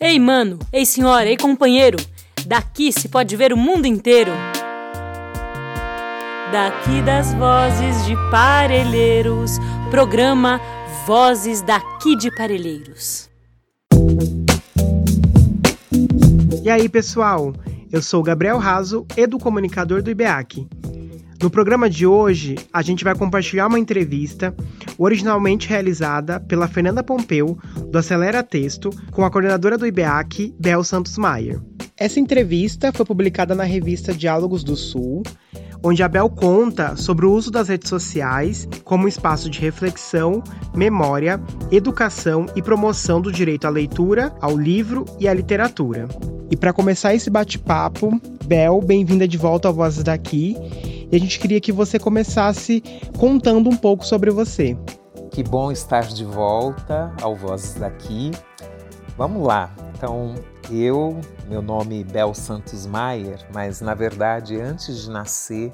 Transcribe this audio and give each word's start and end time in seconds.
Ei, 0.00 0.16
mano, 0.16 0.60
ei, 0.72 0.86
senhora, 0.86 1.28
ei, 1.28 1.36
companheiro, 1.36 1.98
daqui 2.46 2.92
se 2.92 3.08
pode 3.08 3.34
ver 3.34 3.52
o 3.52 3.56
mundo 3.56 3.84
inteiro. 3.84 4.30
Daqui 6.52 7.02
das 7.02 7.34
vozes 7.34 8.06
de 8.06 8.14
Parelheiros, 8.30 9.58
programa 9.90 10.60
Vozes 11.04 11.62
daqui 11.62 12.14
de 12.14 12.30
Parelheiros. 12.36 13.28
E 16.62 16.70
aí, 16.70 16.88
pessoal? 16.88 17.52
Eu 17.90 18.00
sou 18.00 18.22
Gabriel 18.22 18.58
Raso, 18.58 19.04
educomunicador 19.16 20.00
do 20.00 20.12
IBEAC. 20.12 20.68
No 21.42 21.50
programa 21.50 21.90
de 21.90 22.06
hoje, 22.06 22.54
a 22.72 22.82
gente 22.82 23.02
vai 23.02 23.16
compartilhar 23.16 23.66
uma 23.66 23.80
entrevista 23.80 24.54
originalmente 24.98 25.68
realizada 25.68 26.40
pela 26.40 26.68
Fernanda 26.68 27.02
Pompeu, 27.02 27.56
do 27.90 27.98
Acelera 27.98 28.42
Texto, 28.42 28.90
com 29.12 29.24
a 29.24 29.30
coordenadora 29.30 29.78
do 29.78 29.86
IBEAC, 29.86 30.54
Bel 30.58 30.82
Santos 30.82 31.16
Maier. 31.16 31.60
Essa 31.96 32.20
entrevista 32.20 32.92
foi 32.92 33.06
publicada 33.06 33.54
na 33.54 33.64
revista 33.64 34.12
Diálogos 34.12 34.62
do 34.62 34.76
Sul, 34.76 35.22
onde 35.82 36.02
a 36.02 36.08
Bel 36.08 36.28
conta 36.28 36.96
sobre 36.96 37.26
o 37.26 37.32
uso 37.32 37.50
das 37.50 37.68
redes 37.68 37.88
sociais 37.88 38.68
como 38.84 39.08
espaço 39.08 39.48
de 39.48 39.60
reflexão, 39.60 40.42
memória, 40.74 41.40
educação 41.70 42.46
e 42.54 42.62
promoção 42.62 43.20
do 43.20 43.32
direito 43.32 43.66
à 43.66 43.70
leitura, 43.70 44.34
ao 44.40 44.56
livro 44.56 45.04
e 45.18 45.28
à 45.28 45.34
literatura. 45.34 46.08
E 46.50 46.56
para 46.56 46.72
começar 46.72 47.14
esse 47.14 47.30
bate-papo, 47.30 48.20
Bel, 48.44 48.80
bem-vinda 48.80 49.28
de 49.28 49.36
volta 49.36 49.68
ao 49.68 49.74
Vozes 49.74 50.02
daqui. 50.02 50.56
E 51.10 51.16
a 51.16 51.18
gente 51.18 51.38
queria 51.38 51.58
que 51.58 51.72
você 51.72 51.98
começasse 51.98 52.82
contando 53.18 53.70
um 53.70 53.76
pouco 53.76 54.04
sobre 54.04 54.30
você. 54.30 54.76
Que 55.30 55.42
bom 55.42 55.72
estar 55.72 56.02
de 56.02 56.22
volta 56.22 57.14
ao 57.22 57.34
Vozes 57.34 57.74
daqui. 57.74 58.30
Vamos 59.16 59.46
lá. 59.46 59.74
Então, 59.94 60.34
eu, 60.70 61.18
meu 61.48 61.62
nome 61.62 62.02
é 62.02 62.04
Bel 62.04 62.34
Santos 62.34 62.84
Maier, 62.84 63.38
mas 63.54 63.80
na 63.80 63.94
verdade, 63.94 64.60
antes 64.60 65.02
de 65.02 65.10
nascer, 65.10 65.72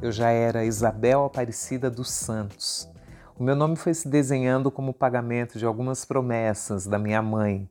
eu 0.00 0.12
já 0.12 0.30
era 0.30 0.64
Isabel 0.64 1.24
Aparecida 1.24 1.90
dos 1.90 2.10
Santos. 2.10 2.88
O 3.36 3.42
meu 3.42 3.56
nome 3.56 3.74
foi 3.74 3.92
se 3.92 4.08
desenhando 4.08 4.70
como 4.70 4.94
pagamento 4.94 5.58
de 5.58 5.66
algumas 5.66 6.04
promessas 6.04 6.86
da 6.86 6.98
minha 6.98 7.20
mãe, 7.20 7.68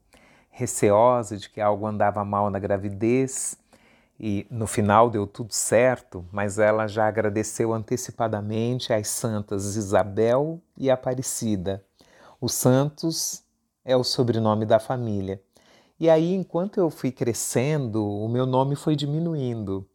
receosa 0.51 1.37
de 1.37 1.49
que 1.49 1.61
algo 1.61 1.87
andava 1.87 2.25
mal 2.25 2.49
na 2.49 2.59
gravidez 2.59 3.57
e 4.19 4.47
no 4.49 4.65
final 4.65 5.09
deu 5.09 5.27
tudo 5.27 5.53
certo, 5.53 6.25
mas 6.31 6.57
ela 6.57 6.87
já 6.87 7.07
agradeceu 7.07 7.73
antecipadamente 7.73 8.93
às 8.93 9.09
santas 9.09 9.75
Isabel 9.75 10.61
e 10.77 10.89
Aparecida. 10.89 11.83
O 12.39 12.47
Santos 12.47 13.43
é 13.83 13.95
o 13.95 14.03
sobrenome 14.03 14.65
da 14.65 14.79
família. 14.79 15.41
E 15.99 16.09
aí, 16.09 16.33
enquanto 16.33 16.77
eu 16.77 16.89
fui 16.89 17.11
crescendo, 17.11 18.05
o 18.05 18.27
meu 18.27 18.45
nome 18.45 18.75
foi 18.75 18.95
diminuindo. 18.95 19.87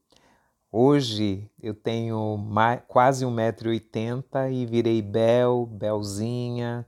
Hoje 0.72 1.50
eu 1.60 1.74
tenho 1.74 2.38
quase 2.86 3.26
1,80m 3.26 4.52
e 4.52 4.64
virei 4.64 5.02
Bel, 5.02 5.66
Belzinha. 5.66 6.86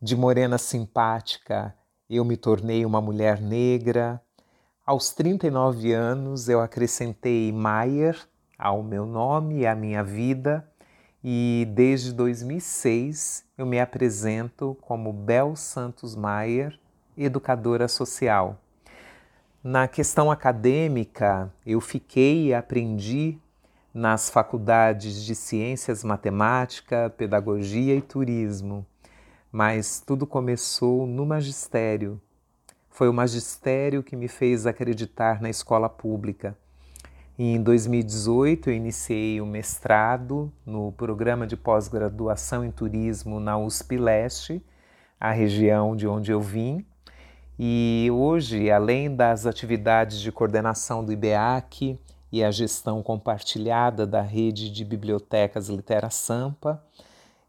De 0.00 0.16
morena 0.16 0.58
simpática, 0.58 1.74
eu 2.10 2.24
me 2.24 2.36
tornei 2.36 2.84
uma 2.84 3.00
mulher 3.00 3.40
negra. 3.40 4.20
Aos 4.84 5.12
39 5.12 5.92
anos, 5.92 6.48
eu 6.48 6.60
acrescentei 6.60 7.52
Maier 7.52 8.18
ao 8.58 8.82
meu 8.82 9.06
nome 9.06 9.60
e 9.60 9.66
à 9.66 9.76
minha 9.76 10.02
vida, 10.02 10.68
e 11.22 11.68
desde 11.72 12.12
2006 12.12 13.44
eu 13.56 13.64
me 13.64 13.78
apresento 13.78 14.76
como 14.80 15.12
Bel 15.12 15.54
Santos 15.54 16.16
Maier, 16.16 16.76
educadora 17.16 17.86
social. 17.86 18.58
Na 19.62 19.86
questão 19.86 20.32
acadêmica, 20.32 21.54
eu 21.64 21.80
fiquei 21.80 22.48
e 22.48 22.54
aprendi 22.54 23.38
nas 23.94 24.30
faculdades 24.30 25.22
de 25.22 25.36
Ciências 25.36 26.02
Matemática, 26.02 27.08
Pedagogia 27.16 27.94
e 27.94 28.02
Turismo, 28.02 28.84
mas 29.52 30.00
tudo 30.04 30.26
começou 30.26 31.06
no 31.06 31.24
magistério 31.24 32.20
foi 32.92 33.08
o 33.08 33.12
magistério 33.12 34.02
que 34.02 34.14
me 34.14 34.28
fez 34.28 34.66
acreditar 34.66 35.40
na 35.40 35.48
escola 35.48 35.88
pública. 35.88 36.56
em 37.38 37.60
2018 37.60 38.68
eu 38.68 38.74
iniciei 38.74 39.40
o 39.40 39.46
mestrado 39.46 40.52
no 40.64 40.92
programa 40.92 41.46
de 41.46 41.56
pós-graduação 41.56 42.62
em 42.62 42.70
turismo 42.70 43.40
na 43.40 43.56
USP 43.56 43.96
Leste, 43.96 44.62
a 45.18 45.32
região 45.32 45.96
de 45.96 46.06
onde 46.06 46.30
eu 46.30 46.40
vim. 46.40 46.84
E 47.58 48.08
hoje, 48.12 48.70
além 48.70 49.14
das 49.14 49.46
atividades 49.46 50.20
de 50.20 50.30
coordenação 50.30 51.02
do 51.02 51.12
IBEAC 51.12 51.98
e 52.30 52.44
a 52.44 52.50
gestão 52.50 53.02
compartilhada 53.02 54.06
da 54.06 54.20
rede 54.20 54.70
de 54.70 54.84
bibliotecas 54.84 55.68
Litera 55.68 56.10
Sampa, 56.10 56.82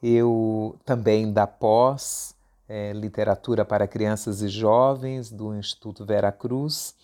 eu 0.01 0.77
também 0.85 1.31
da 1.33 1.45
pós 1.45 2.32
é, 2.67 2.93
Literatura 2.93 3.65
para 3.65 3.87
Crianças 3.87 4.41
e 4.41 4.47
Jovens 4.47 5.29
do 5.29 5.55
Instituto 5.55 6.05
Vera 6.05 6.31
Cruz. 6.31 6.95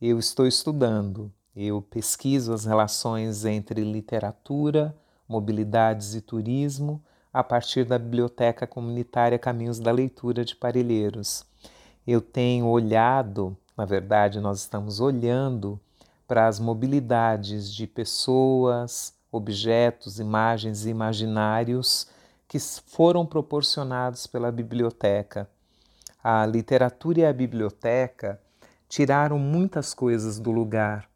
Eu 0.00 0.18
estou 0.18 0.46
estudando, 0.46 1.32
eu 1.54 1.82
pesquiso 1.82 2.52
as 2.52 2.64
relações 2.64 3.44
entre 3.44 3.82
literatura, 3.82 4.94
mobilidades 5.28 6.14
e 6.14 6.20
turismo 6.20 7.02
a 7.32 7.42
partir 7.42 7.84
da 7.84 7.98
Biblioteca 7.98 8.66
Comunitária 8.66 9.38
Caminhos 9.38 9.78
da 9.78 9.90
Leitura 9.90 10.44
de 10.44 10.54
Parelheiros. 10.54 11.44
Eu 12.06 12.20
tenho 12.20 12.66
olhado, 12.66 13.56
na 13.76 13.84
verdade, 13.84 14.40
nós 14.40 14.60
estamos 14.60 15.00
olhando 15.00 15.80
para 16.26 16.46
as 16.46 16.58
mobilidades 16.58 17.72
de 17.72 17.86
pessoas, 17.86 19.14
objetos, 19.30 20.18
imagens 20.18 20.84
e 20.84 20.90
imaginários 20.90 22.06
que 22.52 22.58
foram 22.60 23.24
proporcionados 23.24 24.26
pela 24.26 24.52
biblioteca. 24.52 25.48
A 26.22 26.44
literatura 26.44 27.20
e 27.20 27.24
a 27.24 27.32
biblioteca 27.32 28.38
tiraram 28.90 29.38
muitas 29.38 29.94
coisas 29.94 30.38
do 30.38 30.50
lugar. 30.50 31.08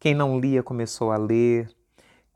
Quem 0.00 0.14
não 0.14 0.40
lia 0.40 0.62
começou 0.62 1.12
a 1.12 1.18
ler, 1.18 1.70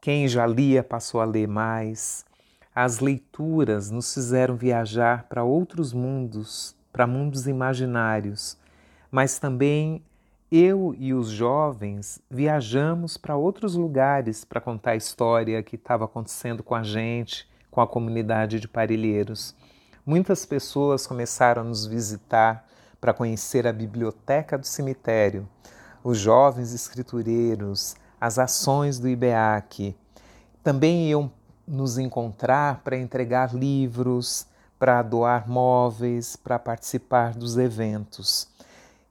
quem 0.03 0.29
já 0.29 0.47
lia 0.47 0.85
passou 0.85 1.23
a 1.23 1.25
ler 1.25 1.49
mais. 1.49 2.27
As 2.75 2.99
leituras 2.99 3.91
nos 3.91 4.13
fizeram 4.13 4.55
viajar 4.55 5.25
para 5.31 5.43
outros 5.43 5.95
mundos, 5.95 6.77
para 6.93 7.07
mundos 7.07 7.47
imaginários, 7.47 8.59
mas 9.11 9.39
também 9.39 10.05
eu 10.51 10.95
e 10.99 11.15
os 11.15 11.31
jovens 11.31 12.21
viajamos 12.31 13.17
para 13.17 13.35
outros 13.35 13.77
lugares 13.77 14.45
para 14.45 14.61
contar 14.61 14.91
a 14.91 14.97
história 14.97 15.63
que 15.63 15.77
estava 15.77 16.05
acontecendo 16.05 16.63
com 16.63 16.75
a 16.75 16.83
gente, 16.83 17.51
com 17.73 17.81
a 17.81 17.87
comunidade 17.87 18.61
de 18.61 18.69
Parilheiros. 18.69 19.57
Muitas 20.05 20.45
pessoas 20.45 21.07
começaram 21.07 21.63
a 21.63 21.65
nos 21.65 21.87
visitar 21.87 22.69
para 23.01 23.15
conhecer 23.15 23.67
a 23.67 23.73
biblioteca 23.73 24.59
do 24.59 24.67
cemitério, 24.67 25.49
os 26.05 26.19
jovens 26.19 26.75
escritureiros, 26.75 27.97
as 28.21 28.39
ações 28.39 28.99
do 28.99 29.09
IBEAC. 29.09 29.97
Também 30.63 31.09
iam 31.09 31.33
nos 31.67 31.97
encontrar 31.97 32.83
para 32.85 32.97
entregar 32.97 33.55
livros, 33.55 34.47
para 34.79 35.01
doar 35.01 35.49
móveis, 35.49 36.37
para 36.37 36.59
participar 36.59 37.33
dos 37.33 37.57
eventos. 37.57 38.49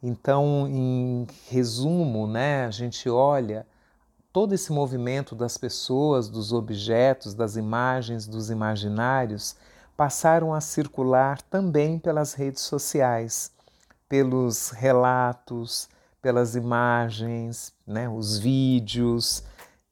Então, 0.04 0.68
em 0.70 1.26
resumo, 1.50 2.28
né, 2.28 2.66
a 2.66 2.72
gente 2.72 3.10
olha 3.10 3.66
todo 4.32 4.54
esse 4.54 4.72
movimento 4.72 5.36
das 5.36 5.58
pessoas, 5.58 6.30
dos 6.30 6.54
objetos, 6.54 7.34
das 7.34 7.56
imagens, 7.56 8.28
dos 8.28 8.50
imaginários 8.50 9.56
passaram 9.98 10.54
a 10.54 10.62
circular 10.62 11.42
também 11.42 12.00
pelas 12.00 12.34
redes 12.34 12.64
sociais, 12.64 13.52
pelos 14.08 14.70
relatos, 14.70 15.90
pelas 16.22 16.56
imagens, 16.56 17.74
né, 17.86 18.08
os 18.10 18.38
vídeos 18.38 19.44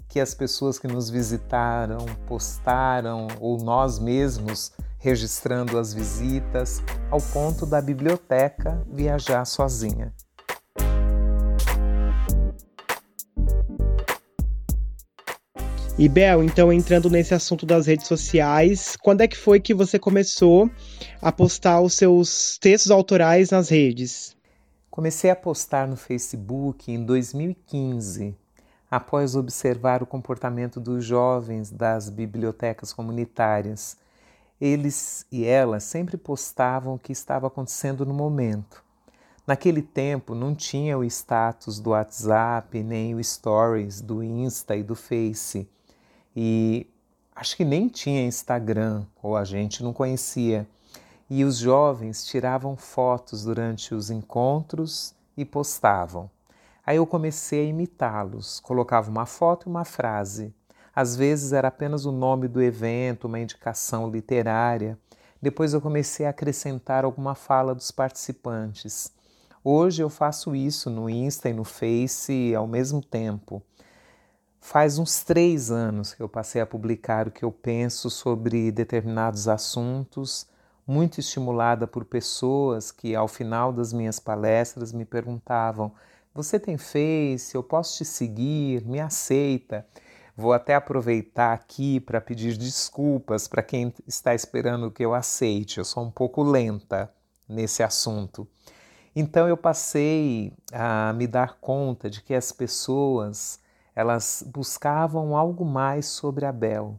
que 0.08 0.20
as 0.20 0.34
pessoas 0.34 0.80
que 0.80 0.88
nos 0.88 1.10
visitaram 1.10 2.00
postaram 2.26 3.28
ou 3.40 3.58
nós 3.58 4.00
mesmos 4.00 4.72
registrando 4.98 5.78
as 5.78 5.94
visitas, 5.94 6.82
ao 7.10 7.22
ponto 7.22 7.66
da 7.66 7.82
biblioteca 7.82 8.84
viajar 8.92 9.46
sozinha. 9.46 10.14
E 16.02 16.08
Bel, 16.08 16.42
então 16.42 16.72
entrando 16.72 17.10
nesse 17.10 17.34
assunto 17.34 17.66
das 17.66 17.86
redes 17.86 18.08
sociais, 18.08 18.96
quando 18.96 19.20
é 19.20 19.28
que 19.28 19.36
foi 19.36 19.60
que 19.60 19.74
você 19.74 20.00
começou 20.00 20.72
a 21.22 21.30
postar 21.30 21.82
os 21.82 21.94
seus 21.94 22.58
textos 22.58 22.90
autorais 22.90 23.50
nas 23.50 23.68
redes? 23.68 24.34
Comecei 24.90 25.30
a 25.30 25.36
postar 25.36 25.90
no 25.90 25.98
Facebook 25.98 26.90
em 26.90 27.04
2015, 27.04 28.34
após 28.90 29.36
observar 29.36 30.02
o 30.02 30.06
comportamento 30.06 30.80
dos 30.80 31.04
jovens 31.04 31.70
das 31.70 32.10
bibliotecas 32.10 32.94
comunitárias. 32.94 33.98
Eles 34.62 35.26
e 35.30 35.44
elas 35.44 35.84
sempre 35.84 36.16
postavam 36.16 36.94
o 36.94 37.00
que 37.00 37.12
estava 37.12 37.48
acontecendo 37.48 38.06
no 38.06 38.14
momento. 38.14 38.82
Naquele 39.46 39.82
tempo 39.82 40.34
não 40.34 40.56
tinha 40.56 40.98
o 40.98 41.04
status 41.04 41.78
do 41.78 41.90
WhatsApp, 41.90 42.82
nem 42.84 43.16
o 43.16 43.22
stories 43.22 44.00
do 44.00 44.24
Insta 44.24 44.78
e 44.78 44.82
do 44.84 44.96
Face. 44.96 45.68
E 46.42 46.88
acho 47.36 47.58
que 47.58 47.66
nem 47.66 47.90
tinha 47.90 48.26
Instagram, 48.26 49.04
ou 49.22 49.36
a 49.36 49.44
gente 49.44 49.84
não 49.84 49.92
conhecia. 49.92 50.66
E 51.30 51.44
os 51.44 51.58
jovens 51.58 52.24
tiravam 52.26 52.78
fotos 52.78 53.44
durante 53.44 53.94
os 53.94 54.10
encontros 54.10 55.14
e 55.36 55.44
postavam. 55.44 56.32
Aí 56.86 56.96
eu 56.96 57.06
comecei 57.06 57.66
a 57.66 57.70
imitá-los, 57.70 58.62
colocava 58.62 59.12
uma 59.12 59.26
foto 59.26 59.68
e 59.68 59.70
uma 59.70 59.84
frase. 59.84 60.54
Às 60.96 61.14
vezes 61.14 61.52
era 61.52 61.68
apenas 61.68 62.06
o 62.06 62.12
nome 62.14 62.48
do 62.48 62.62
evento, 62.62 63.28
uma 63.28 63.42
indicação 63.42 64.10
literária. 64.10 64.98
Depois 65.42 65.74
eu 65.74 65.82
comecei 65.82 66.26
a 66.26 66.30
acrescentar 66.30 67.04
alguma 67.04 67.36
fala 67.36 67.76
dos 67.76 67.92
participantes. 67.92 69.12
Hoje 69.62 70.02
eu 70.02 70.10
faço 70.10 70.56
isso 70.56 70.90
no 70.90 71.10
Insta 71.10 71.50
e 71.50 71.54
no 71.54 71.66
Face 71.66 72.56
ao 72.56 72.66
mesmo 72.66 73.02
tempo. 73.02 73.62
Faz 74.62 75.00
uns 75.00 75.24
três 75.24 75.72
anos 75.72 76.14
que 76.14 76.22
eu 76.22 76.30
passei 76.30 76.62
a 76.62 76.66
publicar 76.66 77.28
o 77.28 77.32
que 77.32 77.44
eu 77.44 77.52
penso 77.52 78.10
sobre 78.10 78.72
determinados 78.72 79.48
assuntos, 79.48 80.46
muito 80.86 81.20
estimulada 81.20 81.88
por 81.88 82.04
pessoas 82.04 82.92
que, 82.92 83.16
ao 83.16 83.28
final 83.28 83.72
das 83.72 83.94
minhas 83.94 84.20
palestras, 84.20 84.92
me 84.92 85.06
perguntavam: 85.06 85.94
Você 86.34 86.60
tem 86.60 86.78
Face? 86.78 87.56
Eu 87.56 87.64
posso 87.64 87.98
te 87.98 88.06
seguir? 88.06 88.86
Me 88.86 89.00
aceita? 89.00 89.86
Vou 90.36 90.54
até 90.54 90.76
aproveitar 90.76 91.54
aqui 91.54 92.00
para 92.00 92.22
pedir 92.22 92.56
desculpas 92.58 93.48
para 93.48 93.64
quem 93.64 93.94
está 94.08 94.34
esperando 94.34 94.92
que 94.92 95.04
eu 95.04 95.14
aceite. 95.14 95.80
Eu 95.80 95.86
sou 95.86 96.04
um 96.04 96.12
pouco 96.12 96.44
lenta 96.44 97.12
nesse 97.48 97.82
assunto. 97.82 98.48
Então 99.16 99.48
eu 99.48 99.58
passei 99.58 100.54
a 100.72 101.12
me 101.14 101.28
dar 101.28 101.58
conta 101.60 102.10
de 102.10 102.22
que 102.22 102.34
as 102.34 102.52
pessoas 102.52 103.60
elas 104.00 104.42
buscavam 104.48 105.36
algo 105.36 105.66
mais 105.66 106.06
sobre 106.06 106.46
Abel, 106.46 106.98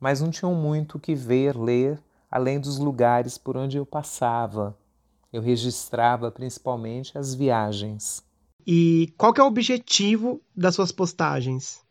mas 0.00 0.22
não 0.22 0.30
tinham 0.30 0.54
muito 0.54 0.96
o 0.96 0.98
que 0.98 1.14
ver, 1.14 1.54
ler, 1.54 2.02
além 2.30 2.58
dos 2.58 2.78
lugares 2.78 3.36
por 3.36 3.54
onde 3.54 3.76
eu 3.76 3.84
passava. 3.84 4.74
Eu 5.30 5.42
registrava 5.42 6.30
principalmente 6.30 7.18
as 7.18 7.34
viagens. 7.34 8.24
E 8.66 9.12
qual 9.18 9.34
é 9.36 9.42
o 9.42 9.46
objetivo 9.46 10.40
das 10.56 10.74
suas 10.74 10.90
postagens? 10.90 11.82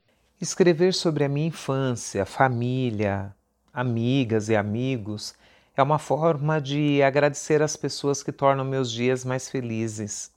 Escrever 0.41 0.91
sobre 0.95 1.23
a 1.23 1.29
minha 1.29 1.49
infância, 1.49 2.25
família, 2.25 3.35
amigas 3.71 4.49
e 4.49 4.55
amigos 4.55 5.35
é 5.75 5.83
uma 5.83 5.99
forma 5.99 6.59
de 6.59 7.03
agradecer 7.03 7.61
as 7.61 7.75
pessoas 7.75 8.23
que 8.23 8.31
tornam 8.31 8.65
meus 8.65 8.91
dias 8.91 9.23
mais 9.23 9.47
felizes. 9.47 10.31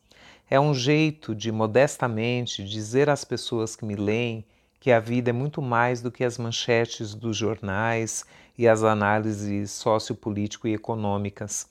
É 0.53 0.59
um 0.59 0.75
jeito 0.75 1.33
de 1.33 1.53
modestamente 1.53 2.65
dizer 2.65 3.09
às 3.09 3.25
pessoas 3.25 3.77
que 3.77 3.85
me 3.85 3.95
leem 3.95 4.45
que 4.81 4.91
a 4.91 4.99
vida 4.99 5.31
é 5.31 5.33
muito 5.33 5.63
mais 5.63 6.03
do 6.03 6.11
que 6.11 6.25
as 6.25 6.39
manchetes 6.39 7.15
dos 7.15 7.37
jornais 7.37 8.25
e 8.59 8.67
as 8.67 8.83
análises 8.83 9.71
sociopolítico 9.71 10.67
e 10.67 10.75
econômicas. 10.75 11.69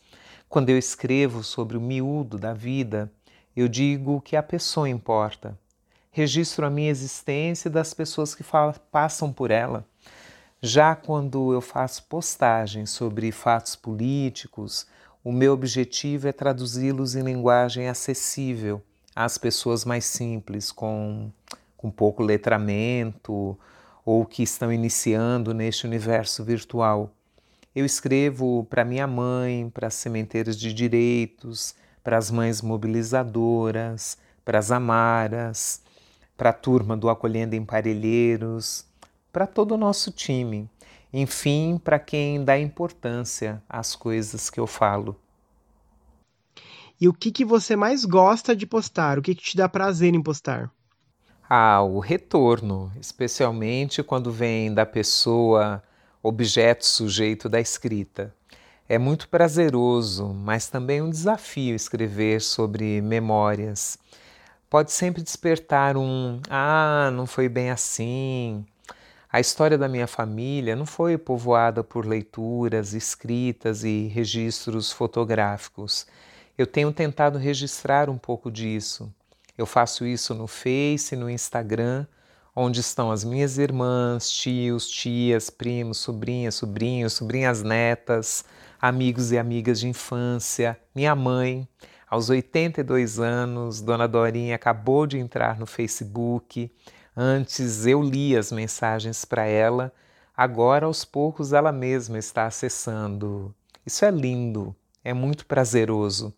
Quando 0.48 0.70
eu 0.70 0.78
escrevo 0.78 1.44
sobre 1.44 1.76
o 1.76 1.82
miúdo 1.82 2.38
da 2.38 2.54
vida, 2.54 3.12
eu 3.54 3.68
digo 3.68 4.22
que 4.22 4.38
a 4.38 4.44
pessoa 4.44 4.88
importa 4.88 5.60
registro 6.10 6.66
a 6.66 6.70
minha 6.70 6.90
existência 6.90 7.70
das 7.70 7.94
pessoas 7.94 8.34
que 8.34 8.46
passam 8.92 9.34
por 9.34 9.52
ela. 9.52 9.86
Já 10.62 10.96
quando 10.96 11.54
eu 11.54 11.60
faço 11.60 12.04
postagens 12.04 12.92
sobre 12.92 13.30
fatos 13.34 13.76
políticos, 13.76 14.88
o 15.24 15.32
meu 15.32 15.54
objetivo 15.54 16.28
é 16.28 16.32
traduzi-los 16.32 17.16
em 17.16 17.24
linguagem 17.24 17.90
acessível 17.90 18.82
às 19.16 19.38
pessoas 19.38 19.84
mais 19.84 20.06
simples, 20.06 20.72
com, 20.72 21.30
com 21.76 21.92
pouco 21.92 22.24
letramento 22.24 23.58
ou 24.06 24.26
que 24.26 24.42
estão 24.44 24.72
iniciando 24.72 25.54
neste 25.54 25.86
universo 25.86 26.44
virtual. 26.44 27.12
Eu 27.76 27.86
escrevo 27.86 28.66
para 28.70 28.86
minha 28.86 29.06
mãe, 29.06 29.70
para 29.74 29.88
as 29.88 29.94
sementeiras 29.94 30.58
de 30.58 30.74
direitos, 30.74 31.76
para 32.04 32.18
as 32.18 32.32
mães 32.32 32.62
mobilizadoras, 32.62 34.18
para 34.44 34.58
as 34.58 34.72
amaras, 34.72 35.82
para 36.38 36.52
a 36.52 36.54
turma 36.54 36.96
do 36.96 37.10
Acolhendo 37.10 37.56
em 37.56 37.66
Parelheiros, 37.66 38.86
para 39.32 39.46
todo 39.46 39.74
o 39.74 39.78
nosso 39.78 40.12
time, 40.12 40.70
enfim, 41.14 41.80
para 41.84 42.00
quem 42.00 42.44
dá 42.44 42.60
importância 42.60 43.62
às 43.68 43.96
coisas 43.96 44.50
que 44.50 44.60
eu 44.60 44.68
falo. 44.68 45.16
E 47.00 47.08
o 47.08 47.14
que, 47.14 47.32
que 47.32 47.46
você 47.46 47.76
mais 47.76 48.06
gosta 48.06 48.56
de 48.56 48.66
postar? 48.66 49.18
O 49.18 49.22
que, 49.22 49.34
que 49.34 49.44
te 49.44 49.58
dá 49.58 49.70
prazer 49.70 50.14
em 50.14 50.22
postar? 50.22 50.70
Ah, 51.50 51.82
o 51.82 52.00
retorno, 52.00 52.92
especialmente 53.00 54.04
quando 54.04 54.32
vem 54.32 54.74
da 54.74 54.86
pessoa 54.86 55.82
objeto 56.22 56.86
sujeito 56.86 57.48
da 57.48 57.60
escrita. 57.60 58.36
É 58.88 58.98
muito 58.98 59.30
prazeroso, 59.30 60.28
mas 60.28 60.68
também 60.68 61.02
um 61.02 61.10
desafio 61.10 61.76
escrever 61.76 62.42
sobre 62.42 63.02
memórias 63.02 63.98
pode 64.70 64.92
sempre 64.92 65.22
despertar 65.22 65.98
um: 65.98 66.40
ah, 66.50 67.10
não 67.14 67.26
foi 67.26 67.50
bem 67.50 67.72
assim. 67.72 68.66
A 69.32 69.40
história 69.40 69.78
da 69.78 69.88
minha 69.88 70.08
família 70.08 70.76
não 70.76 70.88
foi 70.88 71.16
povoada 71.16 71.84
por 71.84 72.04
leituras, 72.04 72.96
escritas 72.96 73.84
e 73.84 74.08
registros 74.08 74.92
fotográficos. 74.92 76.08
Eu 76.58 76.66
tenho 76.66 76.92
tentado 76.92 77.38
registrar 77.38 78.10
um 78.10 78.18
pouco 78.18 78.50
disso. 78.50 79.14
Eu 79.56 79.68
faço 79.68 80.04
isso 80.04 80.34
no 80.34 80.48
Face, 80.48 81.16
no 81.16 81.30
Instagram, 81.30 82.08
onde 82.56 82.80
estão 82.80 83.12
as 83.12 83.24
minhas 83.24 83.60
irmãs, 83.60 84.32
tios, 84.32 84.90
tias, 84.90 85.52
primos, 85.52 86.00
sobrinhas, 86.00 86.56
sobrinhos, 86.56 87.14
sobrinhas 87.14 87.62
netas, 87.62 88.44
amigos 88.82 89.32
e 89.32 89.38
amigas 89.38 89.80
de 89.80 89.88
infância, 89.88 90.76
minha 90.96 91.14
mãe. 91.14 91.68
Aos 92.10 92.32
82 92.32 93.20
anos, 93.20 93.80
Dona 93.80 94.08
Dorinha 94.08 94.56
acabou 94.56 95.06
de 95.06 95.20
entrar 95.20 95.60
no 95.60 95.68
Facebook. 95.68 96.72
Antes 97.16 97.86
eu 97.86 98.02
li 98.02 98.38
as 98.38 98.52
mensagens 98.52 99.26
para 99.26 99.46
ela, 99.46 99.92
agora 100.36 100.86
aos 100.86 101.04
poucos 101.04 101.54
ela 101.54 101.72
mesma 101.72 102.18
está 102.18 102.46
acessando. 102.46 103.54
Isso 103.86 104.06
é 104.06 104.12
lindo, 104.12 104.76
é 105.04 105.14
muito 105.14 105.46
prazeroso. 105.46 106.34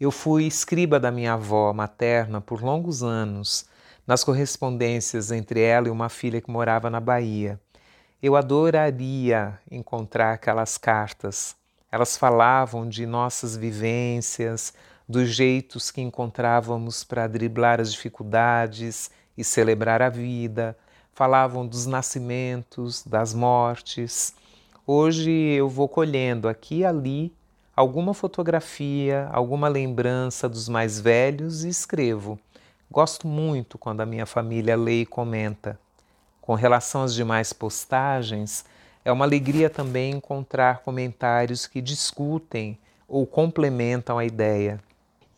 Eu 0.00 0.10
fui 0.10 0.46
escriba 0.46 0.98
da 0.98 1.10
minha 1.10 1.34
avó 1.34 1.72
materna 1.72 2.40
por 2.40 2.62
longos 2.62 3.02
anos, 3.02 3.66
nas 4.06 4.24
correspondências 4.24 5.30
entre 5.30 5.60
ela 5.60 5.88
e 5.88 5.90
uma 5.90 6.08
filha 6.08 6.40
que 6.40 6.50
morava 6.50 6.88
na 6.88 7.00
Bahia. 7.00 7.60
Eu 8.22 8.34
adoraria 8.34 9.58
encontrar 9.70 10.32
aquelas 10.32 10.78
cartas. 10.78 11.54
Elas 11.92 12.16
falavam 12.16 12.88
de 12.88 13.04
nossas 13.04 13.56
vivências, 13.56 14.72
dos 15.08 15.28
jeitos 15.28 15.90
que 15.90 16.00
encontrávamos 16.00 17.04
para 17.04 17.26
driblar 17.26 17.80
as 17.80 17.92
dificuldades 17.92 19.10
e 19.40 19.44
celebrar 19.44 20.02
a 20.02 20.08
vida, 20.08 20.76
falavam 21.12 21.66
dos 21.66 21.86
nascimentos, 21.86 23.02
das 23.04 23.34
mortes. 23.34 24.34
Hoje 24.86 25.30
eu 25.30 25.68
vou 25.68 25.88
colhendo 25.88 26.48
aqui 26.48 26.78
e 26.78 26.84
ali 26.84 27.32
alguma 27.74 28.12
fotografia, 28.12 29.28
alguma 29.32 29.68
lembrança 29.68 30.48
dos 30.48 30.68
mais 30.68 31.00
velhos 31.00 31.64
e 31.64 31.68
escrevo. 31.68 32.38
Gosto 32.90 33.26
muito 33.26 33.78
quando 33.78 34.00
a 34.00 34.06
minha 34.06 34.26
família 34.26 34.76
lê 34.76 35.02
e 35.02 35.06
comenta. 35.06 35.78
Com 36.40 36.54
relação 36.54 37.02
às 37.02 37.14
demais 37.14 37.52
postagens, 37.52 38.64
é 39.04 39.10
uma 39.10 39.24
alegria 39.24 39.70
também 39.70 40.12
encontrar 40.12 40.80
comentários 40.80 41.66
que 41.66 41.80
discutem 41.80 42.78
ou 43.08 43.26
complementam 43.26 44.18
a 44.18 44.24
ideia. 44.24 44.80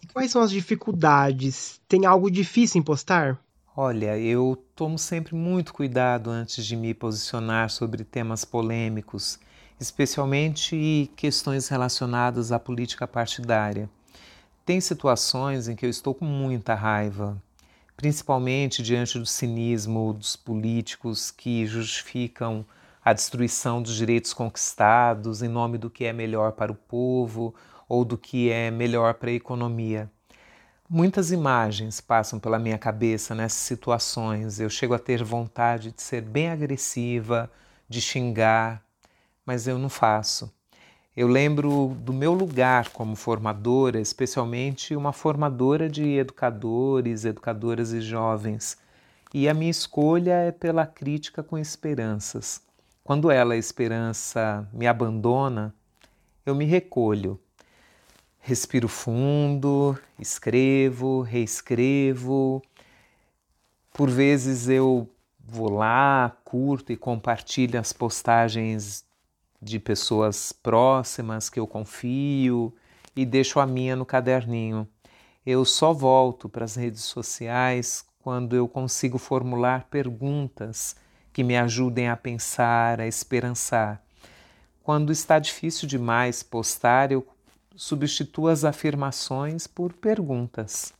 E 0.02 0.06
quais 0.06 0.30
são 0.32 0.42
as 0.42 0.50
dificuldades? 0.50 1.80
Tem 1.88 2.06
algo 2.06 2.30
difícil 2.30 2.80
em 2.80 2.82
postar? 2.82 3.38
Olha, 3.74 4.18
eu 4.18 4.62
tomo 4.76 4.98
sempre 4.98 5.34
muito 5.34 5.72
cuidado 5.72 6.28
antes 6.28 6.66
de 6.66 6.76
me 6.76 6.92
posicionar 6.92 7.70
sobre 7.70 8.04
temas 8.04 8.44
polêmicos, 8.44 9.38
especialmente 9.80 11.10
questões 11.16 11.68
relacionadas 11.68 12.52
à 12.52 12.58
política 12.58 13.08
partidária. 13.08 13.88
Tem 14.66 14.78
situações 14.78 15.68
em 15.68 15.74
que 15.74 15.86
eu 15.86 15.88
estou 15.88 16.14
com 16.14 16.26
muita 16.26 16.74
raiva, 16.74 17.42
principalmente 17.96 18.82
diante 18.82 19.18
do 19.18 19.24
cinismo 19.24 20.12
dos 20.12 20.36
políticos 20.36 21.30
que 21.30 21.64
justificam 21.64 22.66
a 23.02 23.14
destruição 23.14 23.80
dos 23.80 23.96
direitos 23.96 24.34
conquistados 24.34 25.42
em 25.42 25.48
nome 25.48 25.78
do 25.78 25.88
que 25.88 26.04
é 26.04 26.12
melhor 26.12 26.52
para 26.52 26.70
o 26.70 26.74
povo 26.74 27.54
ou 27.88 28.04
do 28.04 28.18
que 28.18 28.50
é 28.50 28.70
melhor 28.70 29.14
para 29.14 29.30
a 29.30 29.32
economia. 29.32 30.11
Muitas 30.94 31.32
imagens 31.32 32.02
passam 32.02 32.38
pela 32.38 32.58
minha 32.58 32.76
cabeça 32.76 33.34
nessas 33.34 33.60
situações. 33.60 34.60
Eu 34.60 34.68
chego 34.68 34.92
a 34.92 34.98
ter 34.98 35.24
vontade 35.24 35.90
de 35.90 36.02
ser 36.02 36.20
bem 36.20 36.50
agressiva, 36.50 37.50
de 37.88 37.98
xingar, 37.98 38.84
mas 39.46 39.66
eu 39.66 39.78
não 39.78 39.88
faço. 39.88 40.52
Eu 41.16 41.28
lembro 41.28 41.96
do 41.98 42.12
meu 42.12 42.34
lugar 42.34 42.90
como 42.90 43.16
formadora, 43.16 43.98
especialmente 44.02 44.94
uma 44.94 45.14
formadora 45.14 45.88
de 45.88 46.18
educadores, 46.18 47.24
educadoras 47.24 47.94
e 47.94 48.02
jovens. 48.02 48.76
E 49.32 49.48
a 49.48 49.54
minha 49.54 49.70
escolha 49.70 50.34
é 50.34 50.52
pela 50.52 50.84
crítica 50.84 51.42
com 51.42 51.56
esperanças. 51.56 52.60
Quando 53.02 53.30
ela, 53.30 53.54
a 53.54 53.56
esperança, 53.56 54.68
me 54.70 54.86
abandona, 54.86 55.74
eu 56.44 56.54
me 56.54 56.66
recolho. 56.66 57.40
Respiro 58.44 58.88
fundo, 58.88 59.96
escrevo, 60.18 61.22
reescrevo. 61.22 62.60
Por 63.92 64.10
vezes 64.10 64.68
eu 64.68 65.08
vou 65.38 65.70
lá, 65.70 66.36
curto 66.44 66.90
e 66.90 66.96
compartilho 66.96 67.78
as 67.78 67.92
postagens 67.92 69.04
de 69.60 69.78
pessoas 69.78 70.50
próximas 70.50 71.48
que 71.48 71.60
eu 71.60 71.68
confio 71.68 72.74
e 73.14 73.24
deixo 73.24 73.60
a 73.60 73.66
minha 73.66 73.94
no 73.94 74.04
caderninho. 74.04 74.88
Eu 75.46 75.64
só 75.64 75.92
volto 75.92 76.48
para 76.48 76.64
as 76.64 76.74
redes 76.74 77.02
sociais 77.02 78.04
quando 78.24 78.56
eu 78.56 78.66
consigo 78.66 79.18
formular 79.18 79.86
perguntas 79.88 80.96
que 81.32 81.44
me 81.44 81.56
ajudem 81.56 82.08
a 82.08 82.16
pensar, 82.16 83.00
a 83.00 83.06
esperançar. 83.06 84.02
Quando 84.82 85.12
está 85.12 85.38
difícil 85.38 85.86
demais 85.86 86.42
postar, 86.42 87.12
eu 87.12 87.22
substituo 87.76 88.48
as 88.48 88.64
afirmações 88.64 89.66
por 89.66 89.92
perguntas. 89.92 90.92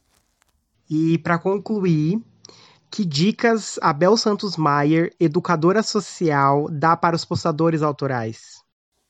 E 0.89 1.19
para 1.19 1.39
concluir, 1.39 2.21
que 2.91 3.05
dicas 3.05 3.79
a 3.81 3.93
Bel 3.93 4.17
Santos 4.17 4.57
Maier, 4.57 5.15
educadora 5.19 5.83
social, 5.83 6.69
dá 6.71 6.97
para 6.97 7.17
os 7.17 7.25
postadores 7.25 7.83
autorais? 7.83 8.63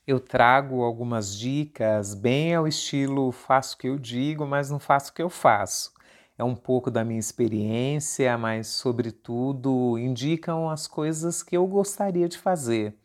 Eu 0.06 0.20
trago 0.20 0.82
algumas 0.82 1.36
dicas 1.36 2.14
bem 2.14 2.54
ao 2.54 2.66
estilo 2.66 3.32
faço 3.32 3.74
o 3.74 3.78
que 3.78 3.88
eu 3.88 3.98
digo, 3.98 4.46
mas 4.46 4.70
não 4.70 4.78
faço 4.78 5.10
o 5.10 5.14
que 5.14 5.22
eu 5.22 5.30
faço. 5.30 5.92
É 6.38 6.44
um 6.44 6.54
pouco 6.54 6.90
da 6.90 7.04
minha 7.04 7.20
experiência, 7.20 8.36
mas, 8.38 8.68
sobretudo, 8.68 9.98
indicam 9.98 10.68
as 10.68 10.86
coisas 10.86 11.42
que 11.42 11.56
eu 11.56 11.66
gostaria 11.66 12.28
de 12.28 12.38
fazer. 12.38 12.96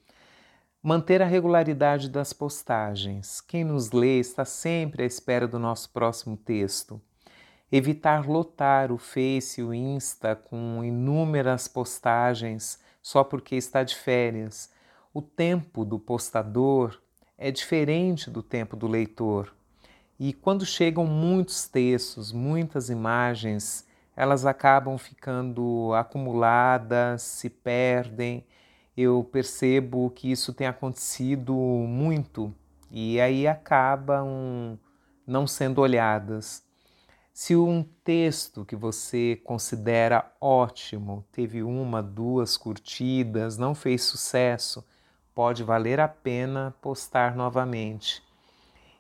Manter 0.88 1.22
a 1.22 1.26
regularidade 1.26 2.10
das 2.10 2.32
postagens. 2.32 3.42
Quem 3.42 3.66
nos 3.66 3.92
lê 3.92 4.22
está 4.22 4.46
sempre 4.46 5.04
à 5.04 5.06
espera 5.06 5.46
do 5.46 5.60
nosso 5.60 5.90
próximo 5.90 6.38
texto 6.38 7.02
evitar 7.70 8.26
lotar 8.26 8.90
o 8.90 8.98
Face 8.98 9.60
e 9.60 9.64
o 9.66 9.74
Insta 9.74 10.34
com 10.34 10.82
inúmeras 10.82 11.68
postagens 11.68 12.80
só 13.04 13.22
porque 13.22 13.58
está 13.58 13.84
de 13.84 13.98
férias. 13.98 14.72
O 15.14 15.22
tempo 15.22 15.84
do 15.84 16.00
postador 16.00 16.98
é 17.38 17.52
diferente 17.52 18.32
do 18.32 18.42
tempo 18.42 18.78
do 18.78 18.88
leitor. 18.88 19.54
E 20.18 20.32
quando 20.32 20.66
chegam 20.66 21.06
muitos 21.06 21.68
textos, 21.68 22.32
muitas 22.32 22.90
imagens, 22.90 23.86
elas 24.16 24.46
acabam 24.46 24.98
ficando 24.98 25.92
acumuladas, 25.94 27.24
se 27.24 27.50
perdem. 27.50 28.46
Eu 28.98 29.24
percebo 29.24 30.10
que 30.10 30.32
isso 30.32 30.52
tem 30.52 30.66
acontecido 30.66 31.54
muito 31.54 32.52
e 32.90 33.22
aí 33.22 33.48
acabam 33.48 34.80
não 35.26 35.46
sendo 35.46 35.82
olhadas. 35.82 36.66
Se 37.32 37.56
um 37.56 37.84
texto 38.04 38.66
que 38.66 38.76
você 38.76 39.40
considera 39.44 40.34
ótimo 40.42 41.24
teve 41.32 41.62
uma, 41.62 42.02
duas 42.02 42.58
curtidas, 42.58 43.56
não 43.56 43.76
fez 43.76 44.02
sucesso, 44.04 44.84
pode 45.36 45.64
valer 45.64 46.00
a 46.00 46.08
pena 46.08 46.74
postar 46.82 47.36
novamente. 47.36 48.24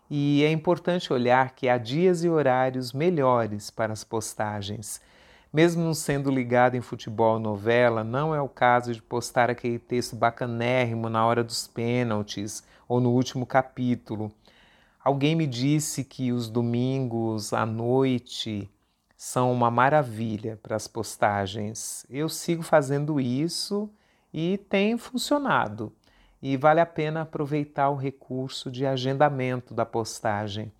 E 0.07 0.43
é 0.43 0.51
importante 0.51 1.11
olhar 1.11 1.55
que 1.55 1.67
há 1.67 1.79
dias 1.79 2.23
e 2.23 2.29
horários 2.29 2.93
melhores 2.93 3.71
para 3.71 3.91
as 3.91 4.03
postagens. 4.03 5.01
Mesmo 5.57 5.91
sendo 5.95 6.29
ligado 6.29 6.75
em 6.75 6.81
futebol 6.81 7.39
novela, 7.39 8.03
não 8.03 8.35
é 8.35 8.39
o 8.39 8.47
caso 8.47 8.93
de 8.93 9.01
postar 9.01 9.49
aquele 9.49 9.79
texto 9.79 10.15
bacanérrimo 10.15 11.09
na 11.09 11.25
hora 11.25 11.43
dos 11.43 11.65
pênaltis 11.67 12.63
ou 12.87 13.01
no 13.01 13.09
último 13.09 13.43
capítulo. 13.43 14.31
Alguém 15.03 15.35
me 15.35 15.47
disse 15.47 16.03
que 16.03 16.31
os 16.31 16.47
domingos 16.47 17.53
à 17.53 17.65
noite 17.65 18.69
são 19.17 19.51
uma 19.51 19.71
maravilha 19.71 20.59
para 20.61 20.75
as 20.75 20.87
postagens. 20.87 22.05
Eu 22.07 22.29
sigo 22.29 22.61
fazendo 22.61 23.19
isso 23.19 23.89
e 24.31 24.59
tem 24.69 24.95
funcionado. 24.95 25.91
E 26.39 26.55
vale 26.55 26.81
a 26.81 26.85
pena 26.85 27.21
aproveitar 27.21 27.89
o 27.89 27.95
recurso 27.95 28.69
de 28.69 28.85
agendamento 28.85 29.73
da 29.73 29.87
postagem. 29.87 30.71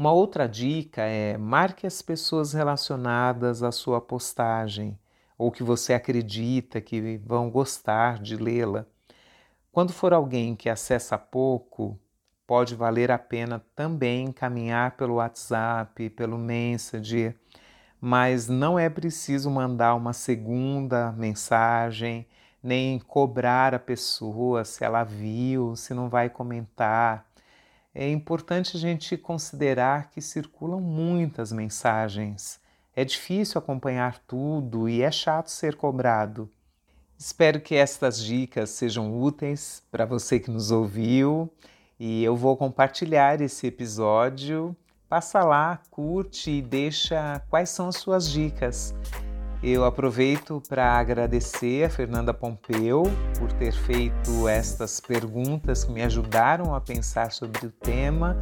Uma 0.00 0.12
outra 0.12 0.48
dica 0.48 1.02
é 1.02 1.36
marque 1.36 1.86
as 1.86 2.00
pessoas 2.00 2.54
relacionadas 2.54 3.62
à 3.62 3.70
sua 3.70 4.00
postagem 4.00 4.98
ou 5.36 5.52
que 5.52 5.62
você 5.62 5.92
acredita 5.92 6.80
que 6.80 7.18
vão 7.18 7.50
gostar 7.50 8.18
de 8.18 8.34
lê-la. 8.34 8.86
Quando 9.70 9.92
for 9.92 10.14
alguém 10.14 10.56
que 10.56 10.70
acessa 10.70 11.18
pouco, 11.18 12.00
pode 12.46 12.74
valer 12.74 13.10
a 13.10 13.18
pena 13.18 13.62
também 13.76 14.28
encaminhar 14.28 14.92
pelo 14.92 15.16
WhatsApp, 15.16 16.08
pelo 16.08 16.38
Messenger, 16.38 17.36
mas 18.00 18.48
não 18.48 18.78
é 18.78 18.88
preciso 18.88 19.50
mandar 19.50 19.94
uma 19.94 20.14
segunda 20.14 21.12
mensagem, 21.12 22.26
nem 22.62 22.98
cobrar 23.00 23.74
a 23.74 23.78
pessoa 23.78 24.64
se 24.64 24.82
ela 24.82 25.04
viu, 25.04 25.76
se 25.76 25.92
não 25.92 26.08
vai 26.08 26.30
comentar. 26.30 27.29
É 27.94 28.08
importante 28.08 28.76
a 28.76 28.80
gente 28.80 29.16
considerar 29.16 30.10
que 30.10 30.20
circulam 30.20 30.80
muitas 30.80 31.50
mensagens. 31.50 32.60
É 32.94 33.04
difícil 33.04 33.58
acompanhar 33.58 34.18
tudo 34.26 34.88
e 34.88 35.02
é 35.02 35.10
chato 35.10 35.48
ser 35.48 35.74
cobrado. 35.74 36.48
Espero 37.18 37.60
que 37.60 37.74
estas 37.74 38.22
dicas 38.22 38.70
sejam 38.70 39.20
úteis 39.20 39.82
para 39.90 40.06
você 40.06 40.38
que 40.38 40.50
nos 40.50 40.70
ouviu 40.70 41.52
e 41.98 42.22
eu 42.22 42.36
vou 42.36 42.56
compartilhar 42.56 43.40
esse 43.40 43.66
episódio. 43.66 44.74
Passa 45.08 45.42
lá, 45.42 45.82
curte 45.90 46.50
e 46.50 46.62
deixa 46.62 47.42
quais 47.50 47.70
são 47.70 47.88
as 47.88 47.96
suas 47.96 48.30
dicas. 48.30 48.94
Eu 49.62 49.84
aproveito 49.84 50.62
para 50.70 50.98
agradecer 50.98 51.84
a 51.84 51.90
Fernanda 51.90 52.32
Pompeu 52.32 53.02
por 53.38 53.52
ter 53.52 53.72
feito 53.72 54.48
estas 54.48 55.00
perguntas 55.00 55.84
que 55.84 55.92
me 55.92 56.02
ajudaram 56.02 56.74
a 56.74 56.80
pensar 56.80 57.30
sobre 57.30 57.66
o 57.66 57.70
tema, 57.70 58.38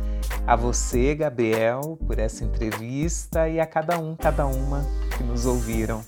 a 0.47 0.55
você, 0.55 1.17
Gabriel, 1.17 1.99
por 2.07 2.21
essa 2.21 2.45
entrevista 2.45 3.49
e 3.49 3.59
a 3.59 3.67
cada 3.67 3.99
um, 3.99 4.15
cada 4.15 4.47
uma 4.47 4.87
que 5.17 5.25
nos 5.25 5.45
ouviram. 5.45 6.05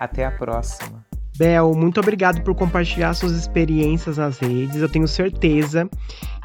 Até 0.00 0.24
a 0.24 0.30
próxima. 0.30 1.04
Bel, 1.36 1.74
muito 1.74 2.00
obrigado 2.00 2.42
por 2.42 2.54
compartilhar 2.54 3.12
suas 3.12 3.32
experiências 3.32 4.16
nas 4.16 4.38
redes. 4.38 4.76
Eu 4.76 4.88
tenho 4.88 5.06
certeza 5.06 5.88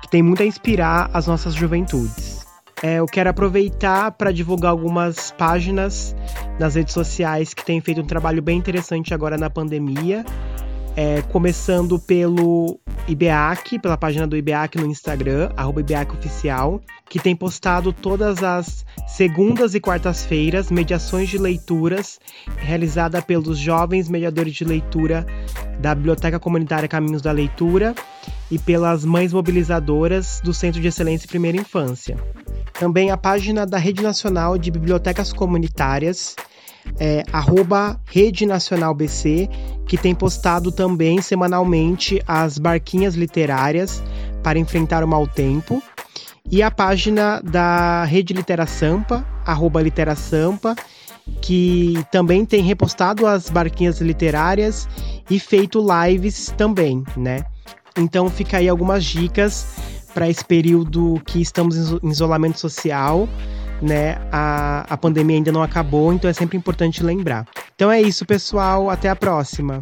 que 0.02 0.10
tem 0.10 0.22
muito 0.22 0.44
a 0.44 0.46
inspirar 0.46 1.10
as 1.14 1.26
nossas 1.26 1.54
juventudes. 1.54 2.43
É, 2.84 2.96
eu 2.96 3.06
quero 3.06 3.30
aproveitar 3.30 4.12
para 4.12 4.30
divulgar 4.30 4.72
algumas 4.72 5.32
páginas 5.32 6.13
nas 6.60 6.75
redes 6.75 6.94
sociais 6.94 7.54
que 7.54 7.63
têm 7.63 7.80
feito 7.80 8.02
um 8.02 8.06
trabalho 8.06 8.42
bem 8.42 8.58
interessante 8.58 9.13
agora 9.13 9.38
na 9.38 9.50
pandemia. 9.50 10.25
É, 10.94 11.22
começando 11.32 11.98
pelo 11.98 12.78
IBEAC, 13.08 13.80
pela 13.80 13.96
página 13.96 14.28
do 14.28 14.36
IBEAC 14.36 14.78
no 14.78 14.86
Instagram, 14.86 15.50
arroba 15.56 15.80
IBEAC 15.80 16.12
Oficial, 16.12 16.82
que 17.10 17.20
tem 17.20 17.34
postado 17.34 17.94
todas 17.94 18.44
as 18.44 18.86
segundas 19.08 19.74
e 19.74 19.80
quartas-feiras 19.80 20.70
mediações 20.70 21.30
de 21.30 21.38
leituras 21.38 22.20
realizada 22.58 23.22
pelos 23.22 23.58
jovens 23.58 24.10
mediadores 24.10 24.54
de 24.54 24.66
leitura 24.66 25.25
da 25.80 25.96
Biblioteca 25.96 26.38
Comunitária 26.38 26.90
Caminhos 26.90 27.22
da 27.22 27.32
Leitura 27.32 27.96
e 28.50 28.58
pelas 28.60 29.03
mães 29.03 29.34
mobilizadoras 29.34 30.42
do 30.44 30.53
Centro 30.53 30.82
de 30.82 30.88
Excelência 30.88 31.25
e 31.25 31.30
Primeira 31.30 31.58
Infância. 31.58 32.18
Também 32.74 33.12
a 33.12 33.18
página 33.18 33.65
da 33.65 33.77
Rede 33.77 34.01
Nacional 34.01 34.58
de 34.58 34.72
Bibliotecas 34.72 35.32
Comunitárias, 35.32 36.36
é, 37.00 37.24
arroba 37.32 38.00
Rede 38.06 38.46
Nacional 38.46 38.94
BC, 38.94 39.50
que 39.88 39.98
tem 39.98 40.13
postado 40.13 40.72
também 40.72 41.22
semanalmente 41.22 42.22
as 42.27 42.58
barquinhas 42.58 43.15
literárias 43.15 44.03
para 44.42 44.60
enfrentar 44.60 45.03
o 45.03 45.08
mau 45.08 45.25
tempo. 45.27 45.82
E 46.51 46.62
a 46.62 46.70
página 46.70 47.42
da 47.42 48.03
Rede 48.03 48.34
Litera 48.34 48.65
Sampa, 48.65 49.25
arroba 49.46 49.82
Litera 49.82 50.15
Sampa, 50.15 50.75
que 51.42 52.03
também 52.12 52.46
tem 52.46 52.62
repostado 52.62 53.25
as 53.25 53.50
barquinhas 53.50 54.01
literárias 54.01 54.88
e 55.30 55.39
feito 55.39 55.80
lives 55.82 56.53
também, 56.58 57.03
né? 57.15 57.46
Então 57.98 58.30
fica 58.30 58.58
aí 58.58 58.68
algumas 58.68 59.04
dicas 59.04 59.66
para 60.14 60.30
esse 60.30 60.44
período 60.46 61.22
que 61.26 61.42
estamos 61.42 61.76
em 62.04 62.10
isolamento 62.10 62.60
social, 62.60 63.28
né? 63.82 64.18
A, 64.32 64.86
a 64.90 64.98
pandemia 64.98 65.38
ainda 65.38 65.52
não 65.52 65.64
acabou, 65.64 66.14
então 66.14 66.30
é 66.30 66.34
sempre 66.34 66.58
importante 66.58 67.04
lembrar. 67.04 67.48
Então 67.76 67.92
é 67.92 68.02
isso, 68.02 68.26
pessoal. 68.26 68.90
Até 68.90 69.10
a 69.10 69.16
próxima. 69.16 69.82